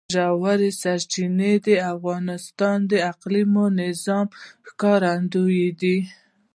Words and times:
ژورې 0.15 0.71
سرچینې 0.81 1.53
د 1.67 1.69
افغانستان 1.93 2.77
د 2.91 2.93
اقلیمي 3.11 3.65
نظام 3.81 4.27
ښکارندوی 4.67 5.65
ده. 5.81 5.97